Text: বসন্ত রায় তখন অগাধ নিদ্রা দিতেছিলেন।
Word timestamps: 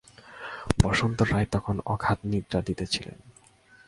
বসন্ত 0.83 1.19
রায় 1.21 1.47
তখন 1.51 1.75
অগাধ 1.85 2.19
নিদ্রা 2.23 2.59
দিতেছিলেন। 2.61 3.17